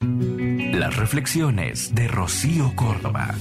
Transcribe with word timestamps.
Las 0.00 0.94
reflexiones 0.96 1.94
de 1.94 2.06
Rocío 2.06 2.70
Córdoba. 2.76 3.34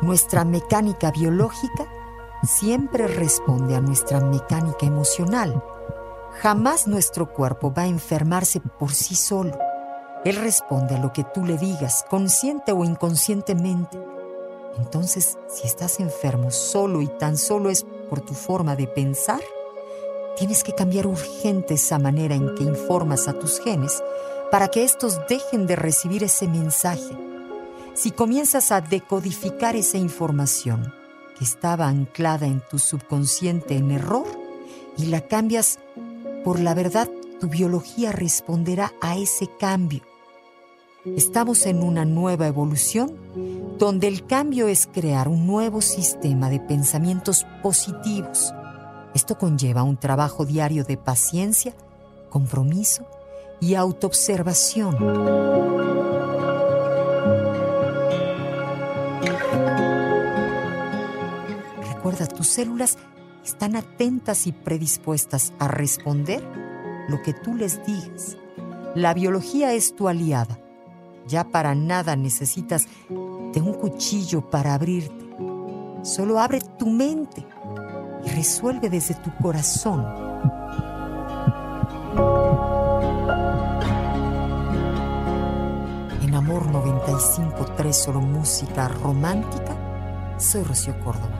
Nuestra 0.00 0.44
mecánica 0.44 1.10
biológica 1.10 1.88
siempre 2.44 3.08
responde 3.08 3.74
a 3.74 3.80
nuestra 3.80 4.20
mecánica 4.20 4.86
emocional. 4.86 5.60
Jamás 6.40 6.86
nuestro 6.86 7.32
cuerpo 7.32 7.74
va 7.74 7.82
a 7.82 7.88
enfermarse 7.88 8.60
por 8.60 8.92
sí 8.92 9.16
solo. 9.16 9.58
Él 10.24 10.36
responde 10.36 10.94
a 10.94 11.00
lo 11.00 11.12
que 11.12 11.24
tú 11.24 11.44
le 11.44 11.58
digas, 11.58 12.04
consciente 12.08 12.70
o 12.70 12.84
inconscientemente. 12.84 13.98
Entonces, 14.78 15.36
si 15.48 15.66
estás 15.66 15.98
enfermo 15.98 16.52
solo 16.52 17.02
y 17.02 17.08
tan 17.08 17.36
solo 17.36 17.70
es 17.70 17.84
por 18.10 18.20
tu 18.20 18.34
forma 18.34 18.76
de 18.76 18.88
pensar, 18.88 19.40
tienes 20.36 20.64
que 20.64 20.74
cambiar 20.74 21.06
urgente 21.06 21.74
esa 21.74 21.98
manera 21.98 22.34
en 22.34 22.54
que 22.56 22.64
informas 22.64 23.28
a 23.28 23.38
tus 23.38 23.60
genes 23.60 24.02
para 24.50 24.68
que 24.68 24.82
estos 24.82 25.20
dejen 25.28 25.66
de 25.66 25.76
recibir 25.76 26.24
ese 26.24 26.48
mensaje. 26.48 27.16
Si 27.94 28.10
comienzas 28.10 28.72
a 28.72 28.80
decodificar 28.80 29.76
esa 29.76 29.96
información 29.96 30.92
que 31.38 31.44
estaba 31.44 31.86
anclada 31.86 32.46
en 32.46 32.60
tu 32.68 32.78
subconsciente 32.78 33.76
en 33.76 33.92
error 33.92 34.26
y 34.98 35.06
la 35.06 35.20
cambias 35.20 35.78
por 36.44 36.58
la 36.58 36.74
verdad, 36.74 37.08
tu 37.38 37.48
biología 37.48 38.12
responderá 38.12 38.92
a 39.00 39.16
ese 39.16 39.48
cambio. 39.58 40.09
Estamos 41.06 41.64
en 41.64 41.82
una 41.82 42.04
nueva 42.04 42.46
evolución 42.46 43.16
donde 43.78 44.06
el 44.06 44.26
cambio 44.26 44.68
es 44.68 44.86
crear 44.86 45.28
un 45.28 45.46
nuevo 45.46 45.80
sistema 45.80 46.50
de 46.50 46.60
pensamientos 46.60 47.46
positivos. 47.62 48.52
Esto 49.14 49.38
conlleva 49.38 49.82
un 49.82 49.96
trabajo 49.96 50.44
diario 50.44 50.84
de 50.84 50.98
paciencia, 50.98 51.74
compromiso 52.28 53.06
y 53.62 53.76
autoobservación. 53.76 54.94
Recuerda, 61.94 62.26
tus 62.26 62.48
células 62.48 62.98
están 63.42 63.74
atentas 63.74 64.46
y 64.46 64.52
predispuestas 64.52 65.54
a 65.58 65.66
responder 65.66 66.44
lo 67.08 67.22
que 67.22 67.32
tú 67.32 67.54
les 67.54 67.82
digas. 67.86 68.36
La 68.94 69.14
biología 69.14 69.72
es 69.72 69.96
tu 69.96 70.06
aliada. 70.06 70.58
Ya 71.26 71.44
para 71.44 71.74
nada 71.74 72.16
necesitas 72.16 72.86
de 73.08 73.60
un 73.60 73.74
cuchillo 73.74 74.48
para 74.50 74.74
abrirte. 74.74 75.28
Solo 76.02 76.40
abre 76.40 76.60
tu 76.78 76.86
mente 76.86 77.46
y 78.24 78.30
resuelve 78.30 78.88
desde 78.88 79.14
tu 79.14 79.30
corazón. 79.36 80.04
En 86.22 86.34
Amor 86.34 86.66
95.3 86.72 87.92
solo 87.92 88.20
música 88.20 88.88
romántica, 88.88 90.36
soy 90.38 90.62
Rocío 90.62 90.98
Córdoba. 91.00 91.38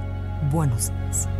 Buenos 0.50 0.88
días. 0.88 1.39